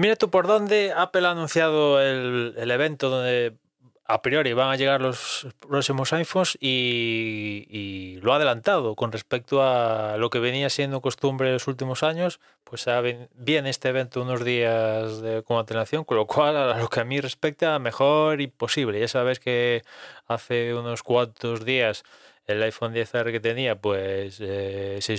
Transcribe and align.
Mira 0.00 0.16
tú 0.16 0.30
por 0.30 0.46
dónde 0.46 0.94
Apple 0.96 1.26
ha 1.26 1.32
anunciado 1.32 2.00
el, 2.00 2.70
evento 2.70 3.10
donde 3.10 3.58
a 4.06 4.22
priori 4.22 4.54
van 4.54 4.70
a 4.70 4.76
llegar 4.76 5.02
los 5.02 5.46
próximos 5.58 6.14
iPhones 6.14 6.56
y, 6.58 7.66
y, 7.68 8.16
lo 8.22 8.32
ha 8.32 8.36
adelantado 8.36 8.96
con 8.96 9.12
respecto 9.12 9.62
a 9.62 10.16
lo 10.16 10.30
que 10.30 10.38
venía 10.38 10.70
siendo 10.70 11.02
costumbre 11.02 11.48
en 11.48 11.52
los 11.52 11.68
últimos 11.68 12.02
años, 12.02 12.40
pues 12.64 12.86
viene 13.34 13.68
este 13.68 13.90
evento 13.90 14.22
unos 14.22 14.42
días 14.42 15.20
de, 15.20 15.42
con 15.42 15.58
antelación, 15.58 16.04
con 16.04 16.16
lo 16.16 16.26
cual 16.26 16.56
a 16.56 16.78
lo 16.78 16.88
que 16.88 17.00
a 17.00 17.04
mí 17.04 17.20
respecta, 17.20 17.78
mejor 17.78 18.40
imposible. 18.40 19.00
Ya 19.00 19.08
sabes 19.08 19.38
que 19.38 19.82
hace 20.26 20.72
unos 20.72 21.02
cuantos 21.02 21.66
días 21.66 22.04
el 22.46 22.62
iPhone 22.62 22.94
10R 22.94 23.32
que 23.32 23.40
tenía, 23.40 23.80
pues 23.80 24.38
eh, 24.40 24.98
se 25.00 25.16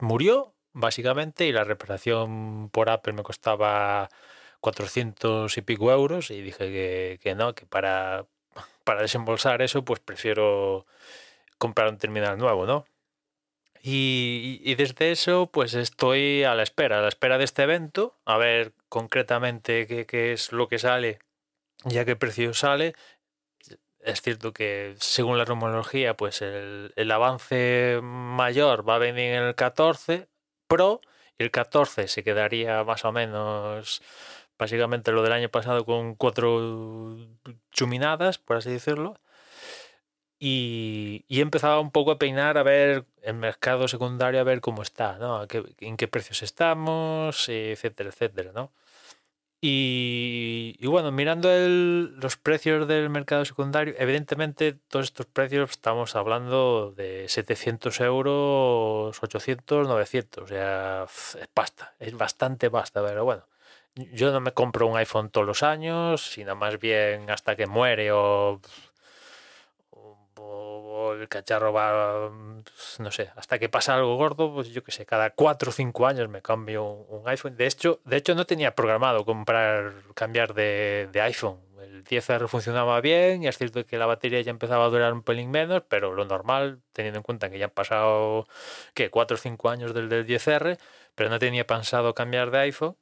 murió 0.00 0.54
básicamente, 0.72 1.46
y 1.46 1.52
la 1.52 1.64
reparación 1.64 2.70
por 2.70 2.90
Apple 2.90 3.12
me 3.12 3.22
costaba 3.22 4.08
400 4.60 5.56
y 5.56 5.62
pico 5.62 5.90
euros 5.90 6.30
y 6.30 6.40
dije 6.42 7.18
que, 7.20 7.34
no, 7.34 7.54
que 7.54 7.66
para, 7.66 8.26
para 8.84 9.02
desembolsar 9.02 9.62
eso 9.62 9.84
pues 9.84 10.00
prefiero 10.00 10.86
comprar 11.58 11.88
un 11.88 11.98
terminal 11.98 12.38
nuevo, 12.38 12.66
¿no? 12.66 12.86
Y, 13.82 14.60
y, 14.62 14.74
desde 14.74 15.10
eso 15.10 15.48
pues 15.50 15.72
estoy 15.72 16.44
a 16.44 16.54
la 16.54 16.62
espera, 16.62 16.98
a 16.98 17.02
la 17.02 17.08
espera 17.08 17.38
de 17.38 17.44
este 17.44 17.62
evento, 17.62 18.14
a 18.26 18.36
ver 18.36 18.74
concretamente 18.90 19.86
qué, 19.86 20.04
qué 20.04 20.32
es 20.32 20.52
lo 20.52 20.68
que 20.68 20.78
sale 20.78 21.18
y 21.88 21.96
a 21.96 22.04
qué 22.04 22.14
precio 22.14 22.52
sale. 22.52 22.94
Es 24.02 24.22
cierto 24.22 24.52
que 24.52 24.94
según 24.98 25.38
la 25.38 25.44
rumorología 25.44 26.16
pues 26.16 26.42
el, 26.42 27.10
avance 27.10 28.00
mayor 28.02 28.88
va 28.88 28.96
a 28.96 28.98
venir 28.98 29.34
en 29.34 29.42
el 29.42 29.54
14, 29.54 30.28
Pro 30.66 31.00
y 31.38 31.42
el 31.44 31.50
14 31.50 32.08
se 32.08 32.24
quedaría 32.24 32.82
más 32.84 33.04
o 33.04 33.12
menos 33.12 34.02
básicamente 34.58 35.12
lo 35.12 35.22
del 35.22 35.32
año 35.32 35.50
pasado 35.50 35.84
con 35.84 36.14
cuatro 36.14 37.16
chuminadas, 37.72 38.38
por 38.38 38.56
así 38.56 38.70
decirlo. 38.70 39.18
Y, 40.42 41.24
empezado 41.28 41.80
un 41.82 41.90
poco 41.90 42.12
a 42.12 42.18
peinar 42.18 42.56
a 42.56 42.62
ver 42.62 43.04
el 43.22 43.34
mercado 43.34 43.88
secundario, 43.88 44.40
a 44.40 44.44
ver 44.44 44.62
cómo 44.62 44.82
está, 44.82 45.18
¿no? 45.18 45.46
En 45.80 45.96
qué 45.98 46.08
precios 46.08 46.42
estamos, 46.42 47.48
etcétera, 47.48 48.08
etcétera, 48.08 48.52
¿no? 48.54 48.72
Y, 49.62 50.86
bueno, 50.86 51.12
mirando 51.12 51.52
el, 51.52 52.16
los 52.18 52.38
precios 52.38 52.88
del 52.88 53.10
mercado 53.10 53.44
secundario, 53.44 53.94
evidentemente 53.98 54.72
todos 54.72 55.06
estos 55.06 55.26
precios 55.26 55.70
estamos 55.70 56.16
hablando 56.16 56.92
de 56.96 57.28
700 57.28 58.00
euros, 58.00 59.22
800, 59.22 59.86
900, 59.86 60.44
o 60.44 60.46
sea, 60.46 61.04
es 61.04 61.48
pasta, 61.52 61.94
es 61.98 62.16
bastante 62.16 62.70
pasta, 62.70 63.04
pero 63.04 63.24
bueno, 63.24 63.44
yo 64.12 64.32
no 64.32 64.40
me 64.40 64.52
compro 64.52 64.86
un 64.86 64.96
iPhone 64.96 65.30
todos 65.30 65.46
los 65.46 65.62
años, 65.62 66.22
sino 66.22 66.56
más 66.56 66.78
bien 66.78 67.28
hasta 67.30 67.54
que 67.56 67.66
muere 67.66 68.12
o 68.12 68.60
el 71.14 71.28
cacharro 71.28 71.72
va, 71.72 72.30
pues, 72.62 73.00
no 73.00 73.10
sé, 73.10 73.30
hasta 73.36 73.58
que 73.58 73.68
pasa 73.68 73.94
algo 73.94 74.16
gordo, 74.16 74.52
pues 74.52 74.68
yo 74.68 74.82
que 74.84 74.92
sé, 74.92 75.06
cada 75.06 75.30
4 75.30 75.70
o 75.70 75.72
5 75.72 76.06
años 76.06 76.28
me 76.28 76.42
cambio 76.42 76.84
un, 76.84 77.28
iPhone. 77.28 77.56
De 77.56 77.66
hecho, 77.66 78.00
de 78.04 78.16
hecho, 78.16 78.34
no 78.34 78.46
tenía 78.46 78.74
programado 78.74 79.24
comprar, 79.24 79.92
cambiar 80.14 80.54
de, 80.54 81.08
iPhone. 81.22 81.60
El 81.82 82.04
10R 82.04 82.48
funcionaba 82.48 83.00
bien 83.00 83.42
y 83.42 83.48
es 83.48 83.56
cierto 83.58 83.84
que 83.84 83.98
la 83.98 84.06
batería 84.06 84.40
ya 84.42 84.50
empezaba 84.50 84.84
a 84.84 84.88
durar 84.88 85.12
un 85.12 85.22
pelín 85.22 85.50
menos, 85.50 85.82
pero 85.88 86.12
lo 86.12 86.24
normal, 86.24 86.80
teniendo 86.92 87.18
en 87.18 87.22
cuenta 87.22 87.50
que 87.50 87.58
ya 87.58 87.66
han 87.66 87.70
pasado, 87.70 88.46
¿qué? 88.94 89.10
4 89.10 89.34
o 89.36 89.38
5 89.38 89.70
años 89.70 89.94
del, 89.94 90.08
del 90.08 90.26
10R, 90.26 90.78
pero 91.14 91.30
no 91.30 91.38
tenía 91.38 91.66
pensado 91.66 92.14
cambiar 92.14 92.50
de 92.50 92.58
iPhone. 92.58 92.96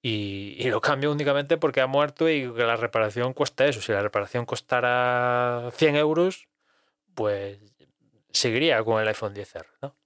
Y, 0.00 0.54
y, 0.58 0.70
lo 0.70 0.80
cambio 0.80 1.10
únicamente 1.10 1.56
porque 1.56 1.80
ha 1.80 1.86
muerto 1.88 2.28
y 2.28 2.46
la 2.46 2.76
reparación 2.76 3.32
cuesta 3.32 3.66
eso. 3.66 3.80
Si 3.80 3.90
la 3.92 4.02
reparación 4.02 4.46
costara 4.46 5.70
100 5.74 5.96
euros, 5.96 6.46
pues 7.18 7.58
seguiría 8.30 8.84
con 8.84 9.02
el 9.02 9.08
iPhone 9.08 9.34
10R, 9.34 9.66
¿no? 9.82 9.96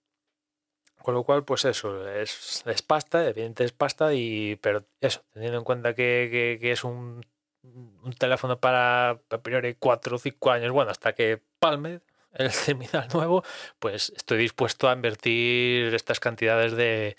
Con 1.03 1.12
lo 1.12 1.25
cual, 1.25 1.45
pues 1.45 1.67
eso, 1.67 2.09
es, 2.09 2.65
es 2.65 2.81
pasta, 2.81 3.21
evidentemente 3.21 3.65
es 3.65 3.73
pasta, 3.73 4.15
y, 4.15 4.56
pero 4.62 4.87
eso, 4.99 5.23
teniendo 5.34 5.59
en 5.59 5.65
cuenta 5.65 5.95
que, 5.95 6.59
que, 6.59 6.73
es 6.73 6.84
un, 6.84 7.23
un, 7.62 8.12
teléfono 8.15 8.59
para 8.59 9.11
a 9.11 9.43
priori 9.43 9.75
4 9.75 10.17
o 10.17 10.19
5 10.19 10.50
años, 10.53 10.73
bueno, 10.73 10.91
hasta 10.91 11.15
que 11.15 11.43
palme 11.59 12.00
el 12.33 12.50
terminal 12.65 13.06
nuevo, 13.12 13.44
pues 13.79 14.11
estoy 14.17 14.39
dispuesto 14.39 14.89
a 14.89 14.94
invertir 14.94 15.94
estas 15.94 16.19
cantidades 16.19 16.73
de, 16.73 17.19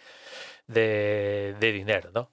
de, 0.66 1.56
de 1.60 1.72
dinero, 1.72 2.10
¿no? 2.16 2.32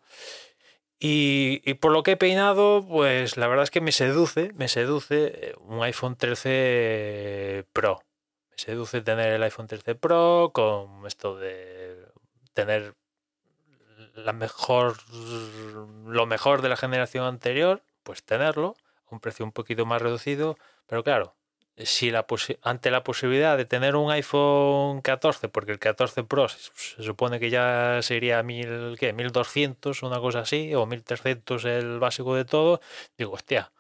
Y, 1.03 1.75
por 1.75 1.93
lo 1.93 2.03
que 2.03 2.13
he 2.13 2.17
peinado, 2.19 2.87
pues 2.87 3.39
la 3.39 3.49
verdad 3.49 3.63
es 3.65 3.71
que 3.71 3.81
me 3.81 3.91
seduce, 3.91 4.53
me 4.55 4.69
seduce 4.69 5.55
un 5.61 5.83
iPhone 5.83 6.15
13 6.17 7.65
Pro. 7.73 8.03
Me 8.51 8.59
seduce 8.59 9.01
tener 9.01 9.33
el 9.33 9.43
iPhone 9.43 9.67
13 9.67 9.95
Pro 9.95 10.51
con 10.53 11.07
esto 11.07 11.39
de 11.39 12.07
tener 12.53 12.97
la 14.15 14.35
mejor, 14.35 14.97
lo 16.05 16.27
mejor 16.27 16.61
de 16.61 16.69
la 16.69 16.77
generación 16.77 17.25
anterior, 17.25 17.83
pues 18.03 18.23
tenerlo 18.23 18.77
a 19.07 19.15
un 19.15 19.21
precio 19.21 19.47
un 19.47 19.53
poquito 19.53 19.87
más 19.87 20.03
reducido. 20.03 20.59
Pero 20.87 21.03
claro, 21.03 21.35
si 21.85 22.11
la 22.11 22.27
ante 22.63 22.91
la 22.91 23.05
posibilidad 23.05 23.57
de 23.57 23.65
tener 23.65 23.97
un 23.97 24.11
iPhone 24.11 25.03
14, 25.03 25.49
porque 25.49 25.73
el 25.73 25.79
14 25.79 26.25
Pro 26.25 26.49
se, 26.49 26.71
supone 27.03 27.41
que 27.41 27.51
ya 27.51 28.01
sería 28.03 28.43
mil, 28.43 28.97
¿qué? 28.99 29.13
1200, 29.13 30.03
una 30.03 30.21
cosa 30.21 30.41
así, 30.41 30.75
o 30.75 30.87
1300 30.87 31.65
el 31.65 31.99
básico 31.99 32.35
de 32.35 32.45
todo, 32.45 32.81
digo, 33.19 33.33
hostia, 33.33 33.73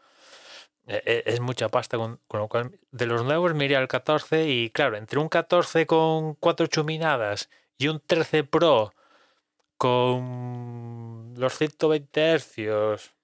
e, 0.86 1.02
e, 1.04 1.22
es 1.26 1.40
mucha 1.40 1.68
pasta, 1.68 1.96
con, 1.98 2.20
con, 2.28 2.40
lo 2.40 2.48
cual 2.48 2.72
de 2.90 3.06
los 3.06 3.24
nuevos 3.24 3.54
me 3.54 3.64
iría 3.66 3.78
al 3.78 3.88
14 3.88 4.48
y 4.48 4.70
claro, 4.70 4.96
entre 4.96 5.18
un 5.18 5.28
14 5.28 5.86
con 5.86 6.34
4 6.34 6.66
chuminadas 6.68 7.50
y 7.78 7.88
un 7.88 8.00
13 8.04 8.44
Pro 8.44 8.92
con 9.76 11.34
los 11.36 11.56
120 11.56 12.38
Hz 12.38 13.19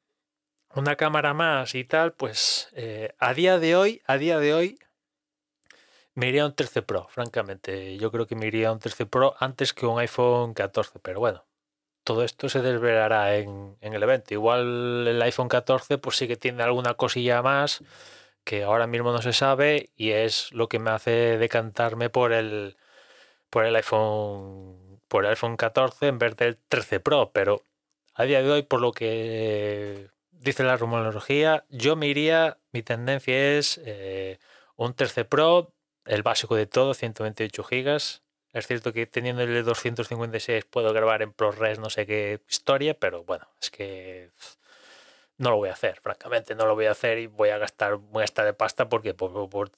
una 0.76 0.96
cámara 0.96 1.34
más 1.34 1.75
y 1.75 1.84
tal, 1.84 2.12
pues 2.12 2.69
eh, 2.75 3.14
a 3.19 3.34
día 3.34 3.58
de 3.58 3.76
hoy, 3.76 4.02
a 4.06 4.19
día 4.19 4.38
de 4.38 4.55
hoy, 4.55 4.78
me 6.14 6.28
iría 6.28 6.46
un 6.46 6.55
13 6.55 6.82
Pro, 6.82 7.08
francamente. 7.11 7.96
Yo 7.99 8.11
creo 8.11 8.26
que 8.26 8.37
me 8.37 8.46
iría 8.46 8.73
un 8.73 8.78
13 8.78 9.06
Pro 9.06 9.34
antes 9.40 9.73
que 9.75 9.87
un 9.87 9.99
iPhone 9.99 10.55
14, 10.55 10.99
pero 11.00 11.20
bueno, 11.20 11.44
todo 12.05 12.25
esto 12.25 12.49
se 12.49 12.62
desvelará 12.62 13.37
en, 13.37 13.76
en 13.81 13.94
el 13.94 14.02
evento. 14.02 14.34
Igual 14.34 15.06
el 15.08 15.23
iPhone 15.23 15.49
14 15.49 15.99
pues 15.99 16.17
sí 16.17 16.28
que 16.28 16.37
tiene 16.37 16.62
alguna 16.62 16.94
cosilla 16.94 17.43
más 17.43 17.82
que 18.44 18.62
ahora 18.64 18.87
mismo 18.87 19.12
no 19.12 19.22
se 19.22 19.32
sabe 19.32 19.90
y 19.96 20.11
es 20.12 20.52
lo 20.52 20.69
que 20.69 20.79
me 20.79 20.90
hace 20.90 21.38
decantarme 21.38 22.11
por 22.11 22.32
el 22.32 22.76
por 23.50 23.64
el 23.67 23.76
iPhone 23.76 25.00
por 25.08 25.25
el 25.25 25.31
iPhone 25.31 25.56
14 25.56 26.08
en 26.08 26.19
vez 26.19 26.37
del 26.37 26.56
13 26.69 27.00
Pro, 27.00 27.32
pero 27.32 27.62
a 28.14 28.25
día 28.25 28.43
de 28.43 28.50
hoy 28.50 28.62
por 28.62 28.81
lo 28.81 28.93
que 28.93 30.11
dice 30.41 30.62
la 30.65 30.77
rumorología, 30.77 31.65
yo 31.69 31.97
me 31.97 32.06
iría, 32.06 32.59
mi 32.73 32.83
tendencia 32.83 33.59
es 33.59 33.81
eh, 33.85 34.38
un 34.77 34.94
13 34.94 35.25
Pro, 35.25 35.73
el 36.05 36.23
básico 36.23 36.55
de 36.56 36.67
todo, 36.67 36.94
128 36.94 37.62
GB, 37.62 37.97
Es 38.53 38.67
cierto 38.67 38.93
que 38.93 39.06
teniendo 39.06 39.43
el 39.43 39.65
256 39.65 40.65
puedo 40.67 40.93
grabar 40.93 41.23
en 41.23 41.33
ProRes 41.33 41.79
no 41.79 41.91
sé 41.91 42.06
qué 42.06 42.41
historia, 42.49 42.94
pero 42.94 43.25
bueno, 43.25 43.49
es 43.61 43.71
que 43.71 44.31
no 45.38 45.50
lo 45.50 45.56
voy 45.56 45.69
a 45.69 45.73
hacer, 45.73 45.99
francamente, 46.00 46.55
no 46.55 46.67
lo 46.67 46.75
voy 46.75 46.87
a 46.87 46.93
hacer 46.93 47.19
y 47.19 47.27
voy 47.27 47.50
a 47.50 47.59
gastar, 47.59 47.97
voy 47.97 48.21
a 48.21 48.23
gastar 48.23 48.47
de 48.47 48.55
pasta 48.55 48.89
porque 48.89 49.15
por, 49.15 49.49
por, 49.50 49.71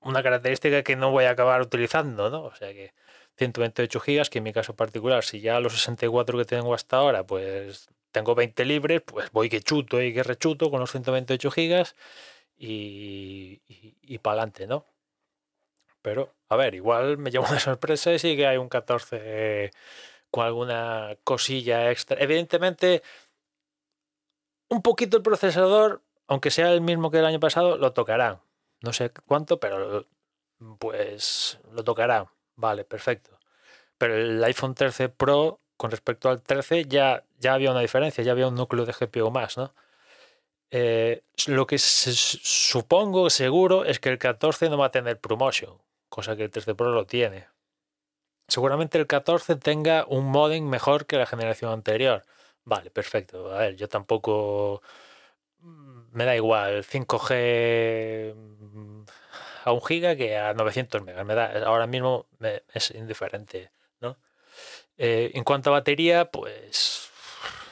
una 0.00 0.22
característica 0.22 0.82
que 0.82 0.96
no 0.96 1.10
voy 1.10 1.24
a 1.24 1.30
acabar 1.30 1.62
utilizando, 1.62 2.30
¿no? 2.30 2.44
O 2.44 2.54
sea 2.54 2.72
que 2.72 2.92
128 3.36 4.00
gigas, 4.00 4.30
que 4.30 4.38
en 4.38 4.44
mi 4.44 4.52
caso 4.52 4.76
particular, 4.76 5.24
si 5.24 5.40
ya 5.40 5.58
los 5.60 5.72
64 5.74 6.38
que 6.38 6.44
tengo 6.44 6.74
hasta 6.74 6.98
ahora, 6.98 7.24
pues 7.24 7.88
tengo 8.12 8.34
20 8.34 8.64
libres, 8.64 9.02
pues 9.02 9.32
voy 9.32 9.48
que 9.48 9.60
chuto 9.62 10.00
y 10.02 10.14
que 10.14 10.22
rechuto 10.22 10.70
con 10.70 10.80
los 10.80 10.90
128 10.92 11.50
gigas 11.50 11.96
y, 12.56 13.62
y, 14.02 14.18
para 14.18 14.34
adelante, 14.34 14.66
¿no? 14.66 14.86
Pero, 16.02 16.34
a 16.48 16.56
ver, 16.56 16.74
igual 16.74 17.18
me 17.18 17.30
llevo 17.30 17.46
una 17.48 17.60
sorpresa 17.60 18.12
y 18.12 18.18
sí 18.18 18.36
que 18.36 18.46
hay 18.46 18.56
un 18.58 18.68
14 18.68 19.72
con 20.30 20.46
alguna 20.46 21.16
cosilla 21.24 21.90
extra. 21.90 22.20
Evidentemente, 22.20 23.02
un 24.68 24.82
poquito 24.82 25.16
el 25.16 25.22
procesador, 25.22 26.02
aunque 26.28 26.50
sea 26.50 26.72
el 26.72 26.80
mismo 26.80 27.10
que 27.10 27.18
el 27.18 27.26
año 27.26 27.40
pasado, 27.40 27.76
lo 27.76 27.92
tocará. 27.92 28.40
No 28.82 28.92
sé 28.92 29.12
cuánto, 29.26 29.60
pero 29.60 30.06
pues 30.78 31.60
lo 31.72 31.84
tocará. 31.84 32.32
Vale, 32.56 32.84
perfecto. 32.84 33.38
Pero 33.98 34.16
el 34.16 34.42
iPhone 34.44 34.74
13 34.74 35.08
Pro 35.08 35.61
con 35.82 35.90
respecto 35.90 36.30
al 36.30 36.42
13 36.42 36.84
ya, 36.84 37.24
ya 37.40 37.54
había 37.54 37.72
una 37.72 37.80
diferencia, 37.80 38.22
ya 38.22 38.30
había 38.30 38.46
un 38.46 38.54
núcleo 38.54 38.86
de 38.86 38.92
GPU 38.92 39.32
más, 39.32 39.56
¿no? 39.58 39.74
Eh, 40.70 41.24
lo 41.48 41.66
que 41.66 41.76
supongo 41.78 43.30
seguro 43.30 43.84
es 43.84 43.98
que 43.98 44.08
el 44.10 44.18
14 44.18 44.70
no 44.70 44.78
va 44.78 44.86
a 44.86 44.90
tener 44.92 45.18
promotion 45.18 45.76
cosa 46.08 46.36
que 46.36 46.44
el 46.44 46.50
13 46.50 46.76
Pro 46.76 46.92
lo 46.92 47.04
tiene. 47.04 47.48
Seguramente 48.46 48.96
el 48.96 49.08
14 49.08 49.56
tenga 49.56 50.06
un 50.06 50.26
modem 50.26 50.68
mejor 50.68 51.06
que 51.06 51.16
la 51.16 51.26
generación 51.26 51.72
anterior. 51.72 52.24
Vale, 52.64 52.90
perfecto. 52.90 53.52
A 53.52 53.58
ver, 53.58 53.76
yo 53.76 53.88
tampoco 53.88 54.82
mm, 55.60 56.16
me 56.16 56.24
da 56.24 56.36
igual 56.36 56.84
5G 56.84 58.34
mm, 58.36 59.04
a 59.64 59.72
1 59.72 59.80
giga 59.82 60.16
que 60.16 60.36
a 60.38 60.54
900 60.54 61.02
megas. 61.02 61.26
Me 61.26 61.34
da, 61.34 61.64
ahora 61.66 61.88
mismo 61.88 62.26
me, 62.38 62.62
es 62.72 62.92
indiferente. 62.92 63.72
Eh, 64.98 65.32
en 65.34 65.44
cuanto 65.44 65.70
a 65.70 65.74
batería, 65.74 66.30
pues 66.30 67.10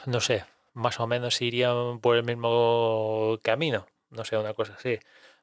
no 0.05 0.19
sé, 0.21 0.45
más 0.73 0.99
o 0.99 1.07
menos 1.07 1.41
irían 1.41 1.99
por 1.99 2.15
el 2.17 2.23
mismo 2.23 3.37
camino. 3.43 3.87
No 4.09 4.25
sé, 4.25 4.37
una 4.37 4.53
cosa 4.53 4.73
así. 4.77 4.99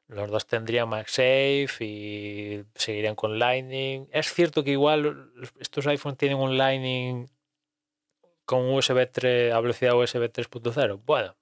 Los 0.07 0.29
dos 0.31 0.47
tendrían 0.47 0.89
MagSafe 0.89 1.77
y 1.81 2.65
seguirían 2.75 3.15
con 3.15 3.37
Lightning. 3.39 4.07
Es 4.11 4.33
cierto 4.33 4.63
que 4.63 4.71
igual 4.71 5.31
estos 5.59 5.85
iPhones 5.87 6.17
tienen 6.17 6.39
un 6.39 6.57
Lightning 6.57 7.29
con 8.45 8.71
USB 8.73 9.05
3 9.11 9.53
a 9.53 9.59
velocidad 9.59 9.95
USB 9.95 10.31
3.0. 10.31 11.01
Bueno, 11.05 11.35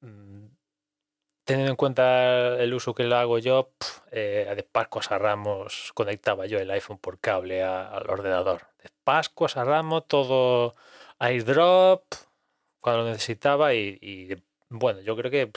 mm, 0.00 0.47
teniendo 1.48 1.70
en 1.70 1.76
cuenta 1.76 2.62
el 2.62 2.74
uso 2.74 2.94
que 2.94 3.04
lo 3.04 3.16
hago 3.16 3.38
yo, 3.38 3.70
eh, 4.10 4.52
de 4.54 4.62
Pascuas 4.64 5.10
a 5.10 5.16
Ramos 5.18 5.92
conectaba 5.94 6.44
yo 6.44 6.58
el 6.58 6.70
iPhone 6.70 6.98
por 6.98 7.18
cable 7.20 7.62
al 7.62 8.10
ordenador. 8.10 8.66
De 8.82 8.90
Pascuas 9.02 9.56
a 9.56 9.64
Ramos, 9.64 10.06
todo 10.06 10.76
airdrop 11.18 12.04
cuando 12.80 13.04
lo 13.04 13.08
necesitaba 13.08 13.72
y, 13.72 13.98
y 14.02 14.36
bueno, 14.68 15.00
yo 15.00 15.16
creo 15.16 15.30
que 15.30 15.50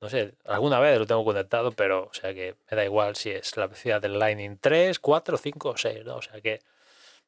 no 0.00 0.08
sé, 0.08 0.34
alguna 0.46 0.80
vez 0.80 0.98
lo 0.98 1.06
tengo 1.06 1.24
conectado, 1.24 1.70
pero, 1.70 2.08
o 2.10 2.14
sea 2.14 2.34
que 2.34 2.56
me 2.68 2.76
da 2.76 2.84
igual 2.84 3.14
si 3.14 3.30
es 3.30 3.56
la 3.56 3.68
velocidad 3.68 4.02
del 4.02 4.18
Lightning 4.18 4.58
3, 4.60 4.98
4, 4.98 5.36
5 5.38 5.68
o 5.68 5.76
6, 5.76 6.04
¿no? 6.04 6.16
O 6.16 6.22
sea 6.22 6.40
que, 6.40 6.60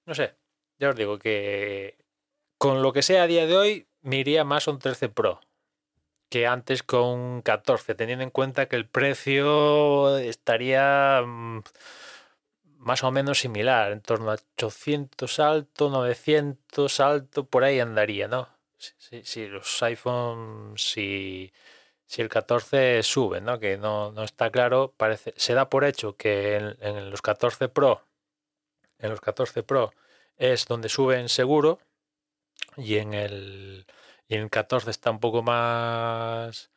no 0.07 0.15
sé, 0.17 0.35
ya 0.81 0.91
os 0.91 0.97
digo 0.97 1.21
que 1.21 1.97
con 2.59 2.83
lo 2.83 2.93
que 2.93 3.03
sea 3.03 3.23
a 3.23 3.27
día 3.29 3.47
de 3.47 3.57
hoy, 3.57 3.89
me 4.01 4.17
iría 4.17 4.43
más 4.45 4.67
a 4.67 4.73
un 4.73 4.81
13 4.81 5.09
Pro 5.09 5.41
que 6.29 6.47
antes 6.47 6.83
con 6.83 7.43
14, 7.43 7.95
teniendo 7.95 8.25
en 8.25 8.31
cuenta 8.31 8.67
que 8.69 8.77
el 8.77 8.89
precio 8.89 10.19
estaría 10.19 11.23
mm, 11.25 11.63
más 12.79 13.05
o 13.05 13.11
menos 13.11 13.41
similar, 13.41 13.93
en 13.93 14.01
torno 14.01 14.31
a 14.31 14.35
800 14.35 15.41
alto, 15.41 15.91
900 15.91 17.01
alto, 17.01 17.45
por 17.47 17.65
ahí 17.65 17.81
andaría, 17.81 18.29
¿no? 18.29 18.49
Si, 18.79 19.25
si 19.25 19.47
los 19.49 19.83
iPhones, 19.83 20.83
si 20.83 21.53
si 22.07 22.23
el 22.23 22.29
14 22.29 23.03
sube, 23.03 23.41
¿no? 23.41 23.59
Que 23.59 23.77
no, 23.77 24.13
no, 24.13 24.23
está 24.23 24.51
claro, 24.51 24.95
parece, 24.97 25.35
se 25.37 25.55
da 25.55 25.69
por 25.69 25.85
hecho 25.85 26.17
que 26.17 26.57
en, 26.57 27.11
los 27.11 27.21
14 27.23 27.69
Pro, 27.69 28.03
en 28.99 29.11
los 29.11 29.21
14 29.21 29.63
Pro 29.63 29.93
es 30.37 30.67
donde 30.67 30.89
suben 30.89 31.29
seguro 31.29 31.81
y 32.77 32.97
en 32.99 33.15
el, 33.15 33.87
y 34.29 34.35
en 34.37 34.43
el 34.43 34.51
14 34.51 34.91
está 34.91 35.11
un 35.11 35.21
poco 35.21 35.43
más 35.43 36.71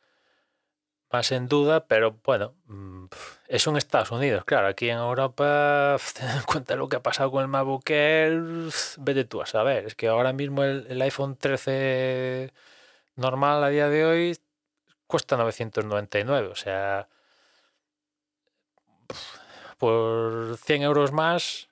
más 1.12 1.32
en 1.32 1.48
duda, 1.48 1.86
pero 1.86 2.20
bueno, 2.24 2.54
mm, 2.66 3.06
es 3.48 3.66
un 3.66 3.76
Estados 3.76 4.12
Unidos, 4.12 4.44
claro, 4.44 4.68
aquí 4.68 4.88
en 4.90 4.98
Europa, 4.98 5.96
ten 6.14 6.28
en 6.30 6.42
cuenta 6.44 6.76
lo 6.76 6.88
que 6.88 6.96
ha 6.96 7.02
pasado 7.02 7.30
con 7.32 7.42
el 7.42 7.48
MacBook 7.48 7.88
Air, 7.90 8.40
vete 8.98 9.24
tú 9.24 9.42
a 9.42 9.46
saber, 9.46 9.86
es 9.86 9.94
que 9.96 10.08
ahora 10.08 10.32
mismo 10.32 10.62
el, 10.62 10.86
el 10.88 11.02
iPhone 11.02 11.36
13 11.36 12.52
normal 13.16 13.64
a 13.64 13.68
día 13.68 13.88
de 13.88 14.04
hoy 14.04 14.38
cuesta 15.10 15.36
999. 15.36 16.48
O 16.48 16.54
sea, 16.54 17.08
por 19.78 20.56
100 20.56 20.82
euros 20.82 21.12
más, 21.12 21.68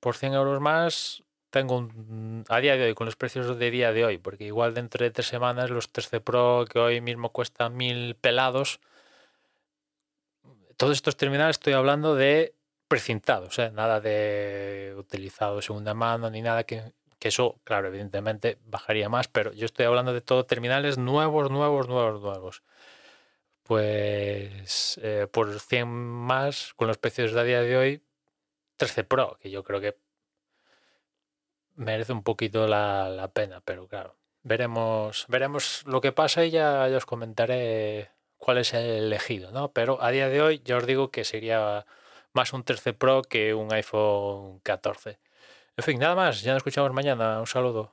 por 0.00 0.16
100 0.16 0.34
euros 0.34 0.60
más, 0.60 1.22
tengo 1.50 1.76
un, 1.76 2.44
a 2.48 2.60
día 2.60 2.76
de 2.76 2.84
hoy, 2.84 2.94
con 2.94 3.06
los 3.06 3.16
precios 3.16 3.58
de 3.58 3.70
día 3.70 3.92
de 3.92 4.04
hoy, 4.04 4.18
porque 4.18 4.44
igual 4.44 4.74
dentro 4.74 5.04
de 5.04 5.10
tres 5.10 5.26
semanas 5.26 5.70
los 5.70 5.90
13 5.90 6.20
Pro 6.20 6.64
que 6.70 6.78
hoy 6.78 7.00
mismo 7.00 7.30
cuestan 7.30 7.76
mil 7.76 8.14
pelados, 8.16 8.80
todos 10.76 10.96
estos 10.96 11.16
terminales 11.16 11.56
estoy 11.56 11.74
hablando 11.74 12.14
de 12.14 12.54
precintados, 12.88 13.58
nada 13.72 14.00
de 14.00 14.94
utilizado 14.98 15.62
segunda 15.62 15.94
mano 15.94 16.30
ni 16.30 16.42
nada 16.42 16.64
que 16.64 16.92
que 17.20 17.28
eso, 17.28 17.60
claro, 17.64 17.88
evidentemente 17.88 18.58
bajaría 18.66 19.08
más, 19.10 19.28
pero 19.28 19.52
yo 19.52 19.66
estoy 19.66 19.86
hablando 19.86 20.14
de 20.14 20.22
todo 20.22 20.46
terminales 20.46 20.98
nuevos, 20.98 21.50
nuevos, 21.50 21.86
nuevos, 21.86 22.22
nuevos. 22.22 22.62
Pues 23.62 24.98
eh, 25.02 25.28
por 25.30 25.60
100 25.60 25.88
más, 25.88 26.74
con 26.74 26.88
los 26.88 26.98
precios 26.98 27.32
de 27.32 27.40
a 27.40 27.44
día 27.44 27.60
de 27.60 27.76
hoy, 27.76 28.02
13 28.78 29.04
Pro, 29.04 29.38
que 29.40 29.50
yo 29.50 29.62
creo 29.64 29.80
que 29.80 29.96
merece 31.80 32.12
un 32.12 32.22
poquito 32.22 32.66
la, 32.66 33.30
pena, 33.32 33.62
pero 33.64 33.88
claro, 33.88 34.16
veremos, 34.42 35.24
veremos 35.28 35.82
lo 35.86 36.00
que 36.00 36.12
pasa 36.12 36.44
y 36.44 36.50
ya, 36.50 36.86
ya, 36.88 36.96
os 36.98 37.06
comentaré 37.06 38.10
cuál 38.36 38.58
es 38.58 38.74
el 38.74 39.04
elegido, 39.04 39.50
¿no? 39.50 39.72
Pero 39.72 40.02
a 40.02 40.10
día 40.10 40.28
de 40.28 40.42
hoy 40.42 40.62
ya 40.64 40.76
os 40.76 40.86
digo 40.86 41.10
que 41.10 41.24
sería 41.24 41.86
más 42.32 42.52
un 42.52 42.64
13 42.64 42.92
Pro 42.94 43.22
que 43.22 43.54
un 43.54 43.72
iPhone 43.72 44.60
14. 44.60 45.18
En 45.76 45.84
fin, 45.84 45.98
nada 45.98 46.14
más. 46.14 46.42
Ya 46.42 46.52
nos 46.52 46.58
escuchamos 46.58 46.92
mañana. 46.92 47.40
Un 47.40 47.46
saludo. 47.46 47.92